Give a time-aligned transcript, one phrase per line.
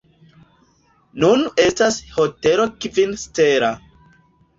[1.23, 3.71] Nun estas Hotelo kvin stela.